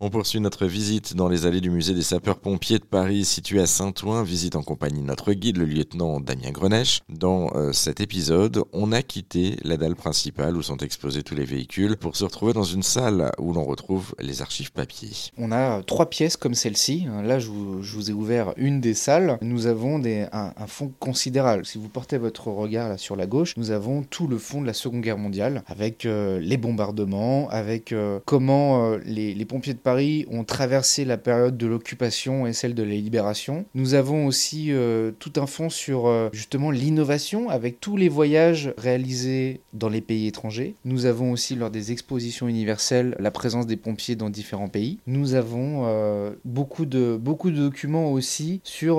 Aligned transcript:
On 0.00 0.10
poursuit 0.10 0.38
notre 0.38 0.66
visite 0.66 1.16
dans 1.16 1.28
les 1.28 1.44
allées 1.44 1.60
du 1.60 1.70
musée 1.70 1.92
des 1.92 2.02
sapeurs-pompiers 2.02 2.78
de 2.78 2.84
Paris 2.84 3.24
situé 3.24 3.58
à 3.58 3.66
Saint-Ouen, 3.66 4.22
visite 4.22 4.54
en 4.54 4.62
compagnie 4.62 5.00
de 5.00 5.06
notre 5.06 5.32
guide, 5.32 5.56
le 5.56 5.64
lieutenant 5.64 6.20
Damien 6.20 6.52
Greneche. 6.52 7.00
Dans 7.08 7.50
euh, 7.56 7.72
cet 7.72 8.00
épisode, 8.00 8.62
on 8.72 8.92
a 8.92 9.02
quitté 9.02 9.56
la 9.64 9.76
dalle 9.76 9.96
principale 9.96 10.56
où 10.56 10.62
sont 10.62 10.76
exposés 10.76 11.24
tous 11.24 11.34
les 11.34 11.44
véhicules 11.44 11.96
pour 11.96 12.14
se 12.14 12.22
retrouver 12.22 12.52
dans 12.52 12.62
une 12.62 12.84
salle 12.84 13.32
où 13.40 13.52
l'on 13.52 13.64
retrouve 13.64 14.14
les 14.20 14.40
archives 14.40 14.70
papier. 14.70 15.10
On 15.36 15.50
a 15.50 15.82
trois 15.82 16.08
pièces 16.08 16.36
comme 16.36 16.54
celle-ci. 16.54 17.08
Là, 17.24 17.40
je 17.40 17.48
vous, 17.48 18.08
ai 18.08 18.12
ouvert 18.12 18.54
une 18.56 18.80
des 18.80 18.94
salles. 18.94 19.36
Nous 19.42 19.66
avons 19.66 20.00
un, 20.00 20.66
fond 20.68 20.92
considérable. 21.00 21.66
Si 21.66 21.76
vous 21.76 21.88
portez 21.88 22.18
votre 22.18 22.46
regard 22.46 22.88
là 22.88 22.98
sur 22.98 23.16
la 23.16 23.26
gauche, 23.26 23.56
nous 23.56 23.72
avons 23.72 24.04
tout 24.04 24.28
le 24.28 24.38
fond 24.38 24.60
de 24.60 24.66
la 24.68 24.74
Seconde 24.74 25.00
Guerre 25.00 25.18
mondiale 25.18 25.64
avec 25.66 26.06
euh, 26.06 26.38
les 26.38 26.56
bombardements, 26.56 27.48
avec 27.50 27.90
euh, 27.90 28.20
comment 28.26 28.92
les, 29.04 29.34
les 29.34 29.44
pompiers 29.44 29.74
de 29.74 29.87
ont 30.30 30.44
traversé 30.44 31.04
la 31.04 31.16
période 31.16 31.56
de 31.56 31.66
l'occupation 31.66 32.46
et 32.46 32.52
celle 32.52 32.74
de 32.74 32.82
la 32.82 32.94
libération. 32.94 33.64
Nous 33.74 33.94
avons 33.94 34.26
aussi 34.26 34.66
euh, 34.72 35.12
tout 35.18 35.32
un 35.36 35.46
fond 35.46 35.70
sur 35.70 36.06
euh, 36.06 36.28
justement 36.32 36.70
l'innovation 36.70 37.48
avec 37.48 37.80
tous 37.80 37.96
les 37.96 38.08
voyages 38.08 38.74
réalisés 38.76 39.60
dans 39.72 39.88
les 39.88 40.00
pays 40.00 40.26
étrangers. 40.26 40.74
Nous 40.84 41.06
avons 41.06 41.32
aussi 41.32 41.54
lors 41.54 41.70
des 41.70 41.90
expositions 41.92 42.48
universelles 42.48 43.16
la 43.18 43.30
présence 43.30 43.66
des 43.66 43.76
pompiers 43.76 44.14
dans 44.14 44.30
différents 44.30 44.68
pays. 44.68 44.98
Nous 45.06 45.34
avons 45.34 45.84
euh, 45.86 46.32
beaucoup, 46.44 46.84
de, 46.84 47.16
beaucoup 47.16 47.50
de 47.50 47.56
documents 47.56 48.12
aussi 48.12 48.60
sur, 48.64 48.96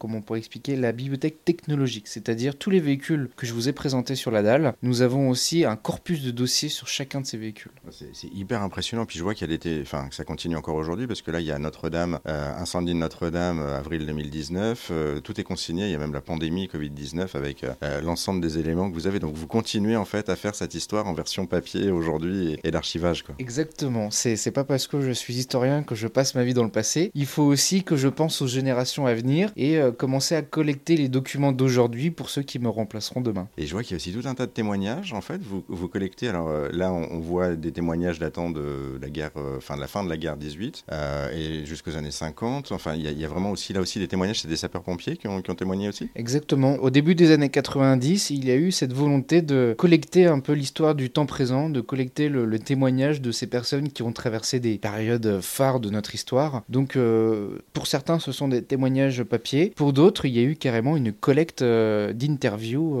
comment 0.00 0.18
on 0.18 0.22
pourrait 0.22 0.40
expliquer, 0.40 0.76
la 0.76 0.92
bibliothèque 0.92 1.44
technologique, 1.44 2.08
c'est-à-dire 2.08 2.56
tous 2.56 2.70
les 2.70 2.80
véhicules 2.80 3.30
que 3.36 3.46
je 3.46 3.52
vous 3.52 3.68
ai 3.68 3.72
présentés 3.72 4.16
sur 4.16 4.30
la 4.30 4.42
dalle. 4.42 4.74
Nous 4.82 5.02
avons 5.02 5.28
aussi 5.28 5.64
un 5.64 5.76
corpus 5.76 6.22
de 6.22 6.30
dossiers 6.30 6.68
sur 6.68 6.88
chacun 6.88 7.20
de 7.20 7.26
ces 7.26 7.36
véhicules. 7.36 7.72
C'est 7.90 8.32
hyper 8.34 8.62
impressionnant. 8.62 9.06
Puis 9.06 9.18
je 9.18 9.22
vois 9.22 9.34
a 9.44 9.46
des, 9.46 9.80
enfin, 9.82 10.08
continue 10.24 10.56
encore 10.56 10.76
aujourd'hui 10.76 11.06
parce 11.06 11.22
que 11.22 11.30
là, 11.30 11.40
il 11.40 11.46
y 11.46 11.50
a 11.50 11.58
Notre-Dame, 11.58 12.18
euh, 12.26 12.52
incendie 12.58 12.92
de 12.92 12.98
Notre-Dame, 12.98 13.60
euh, 13.60 13.78
avril 13.78 14.06
2019. 14.06 14.88
Euh, 14.90 15.20
tout 15.20 15.40
est 15.40 15.44
consigné. 15.44 15.86
Il 15.86 15.90
y 15.90 15.94
a 15.94 15.98
même 15.98 16.12
la 16.12 16.20
pandémie 16.20 16.66
Covid-19 16.66 17.36
avec 17.36 17.64
l'ensemble 18.02 18.40
des 18.40 18.58
éléments 18.58 18.88
que 18.88 18.94
vous 18.94 19.06
avez. 19.06 19.18
Donc, 19.18 19.34
vous 19.34 19.46
continuez 19.46 19.96
en 19.96 20.04
fait 20.04 20.28
à 20.28 20.36
faire 20.36 20.54
cette 20.54 20.74
histoire 20.74 21.06
en 21.06 21.14
version 21.14 21.46
papier 21.46 21.90
aujourd'hui 21.90 22.58
et, 22.64 22.70
l'archivage. 22.70 23.24
Exactement. 23.38 24.10
C'est 24.10 24.50
pas 24.50 24.64
parce 24.64 24.86
que 24.86 25.00
je 25.00 25.12
suis 25.12 25.34
historien 25.34 25.82
que 25.82 25.94
je 25.94 26.08
passe 26.08 26.34
ma 26.34 26.44
vie 26.44 26.54
dans 26.54 26.64
le 26.64 26.70
passé. 26.70 27.10
Il 27.14 27.26
faut 27.26 27.42
aussi 27.42 27.84
que 27.84 27.96
je 27.96 28.08
pense 28.08 28.42
aux 28.42 28.46
générations 28.46 29.06
à 29.06 29.14
venir 29.14 29.50
et 29.56 29.78
commencer 29.96 30.34
à 30.34 30.42
collecter 30.42 30.96
les 30.96 31.08
documents 31.08 31.52
d'aujourd'hui 31.52 32.10
pour 32.10 32.30
ceux 32.30 32.42
qui 32.42 32.58
me 32.58 32.68
remplaceront 32.68 33.20
demain. 33.20 33.48
Et 33.56 33.66
je 33.66 33.72
vois 33.72 33.82
qu'il 33.82 33.92
y 33.92 33.94
a 33.94 33.96
aussi 33.96 34.12
tout 34.12 34.26
un 34.28 34.34
tas 34.34 34.46
de 34.46 34.52
témoignages. 34.52 35.12
En 35.12 35.20
fait, 35.20 35.40
vous, 35.42 35.64
vous 35.68 35.88
collectez. 35.88 36.28
Alors 36.28 36.50
là, 36.72 36.92
on, 36.92 37.20
voit 37.20 37.54
des 37.54 37.72
témoignages 37.72 38.18
datant 38.18 38.50
de 38.50 38.98
la 39.00 39.08
guerre, 39.08 39.30
enfin 39.56 39.76
de 39.76 39.80
la 39.80 39.86
fin 39.86 40.04
de 40.04 40.08
la 40.08 40.13
guerre 40.16 40.36
18 40.36 40.84
euh, 40.92 41.30
et 41.32 41.66
jusqu'aux 41.66 41.96
années 41.96 42.10
50. 42.10 42.72
Enfin, 42.72 42.94
il 42.94 43.02
y, 43.02 43.24
a 43.24 43.28
vraiment 43.28 43.50
aussi 43.50 43.72
là 43.72 43.80
aussi 43.80 43.98
des 43.98 44.08
témoignages, 44.08 44.40
c'est 44.40 44.48
des 44.48 44.56
sapeurs-pompiers 44.56 45.16
qui 45.16 45.28
ont, 45.28 45.40
témoigné 45.40 45.88
aussi? 45.88 46.08
Exactement. 46.16 46.74
Au 46.76 46.90
début 46.90 47.14
des 47.14 47.30
années 47.30 47.48
90, 47.48 48.30
il 48.30 48.44
y 48.44 48.50
a 48.50 48.56
eu 48.56 48.72
cette 48.72 48.92
volonté 48.92 49.42
de 49.42 49.74
collecter 49.78 50.26
un 50.26 50.40
peu 50.40 50.52
l'histoire 50.52 50.94
du 50.94 51.10
temps 51.10 51.26
présent, 51.26 51.68
de 51.70 51.80
collecter 51.80 52.28
le, 52.28 52.58
témoignage 52.58 53.20
de 53.20 53.30
ces 53.30 53.46
personnes 53.46 53.90
qui 53.90 54.02
ont 54.02 54.12
traversé 54.12 54.58
des 54.58 54.78
périodes 54.78 55.40
phares 55.40 55.80
de 55.80 55.90
notre 55.90 56.14
histoire. 56.14 56.62
Donc, 56.68 56.96
euh, 56.96 57.58
pour 57.72 57.86
certains, 57.86 58.18
ce 58.18 58.32
sont 58.32 58.48
des 58.48 58.62
témoignages 58.62 59.22
papier. 59.22 59.72
Pour 59.76 59.92
d'autres, 59.92 60.24
il 60.24 60.34
y 60.34 60.38
a 60.38 60.42
eu 60.42 60.56
carrément 60.56 60.96
une 60.96 61.12
collecte 61.12 61.62
euh, 61.62 62.12
d'interviews 62.12 62.94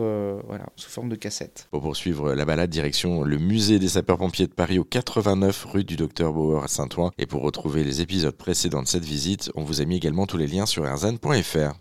voilà, 0.46 0.66
sous 0.76 0.90
forme 0.90 1.08
de 1.08 1.16
cassette. 1.16 1.68
Pour 1.70 1.82
poursuivre 1.82 2.34
la 2.34 2.44
balade, 2.44 2.70
direction 2.70 3.22
le 3.22 3.38
musée 3.38 3.78
des 3.78 3.88
sapeurs-pompiers 3.88 4.46
de 4.46 4.52
Paris 4.52 4.78
au 4.78 4.84
89 4.84 5.64
rue 5.64 5.84
du 5.84 5.96
Docteur 5.96 6.32
Bauer 6.32 6.62
à 6.64 6.68
Saint-Ouen. 6.68 7.03
Et 7.18 7.26
pour 7.26 7.42
retrouver 7.42 7.84
les 7.84 8.00
épisodes 8.00 8.36
précédents 8.36 8.82
de 8.82 8.88
cette 8.88 9.04
visite, 9.04 9.50
on 9.54 9.64
vous 9.64 9.80
a 9.80 9.84
mis 9.84 9.96
également 9.96 10.26
tous 10.26 10.36
les 10.36 10.46
liens 10.46 10.66
sur 10.66 10.86
erzan.fr. 10.86 11.72